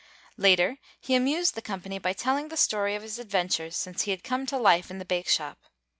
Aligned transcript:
Later 0.35 0.77
he 0.99 1.13
amused 1.13 1.53
the 1.53 1.61
company 1.61 1.99
by 1.99 2.13
telling 2.13 2.47
the 2.47 2.57
story 2.57 2.95
of 2.95 3.03
his 3.03 3.19
adventures 3.19 3.75
since 3.75 4.01
he 4.01 4.09
had 4.09 4.23
come 4.23 4.47
to 4.47 4.57
life 4.57 4.89
in 4.89 4.97
the 4.97 5.05
bake 5.05 5.29
shop. 5.29 5.59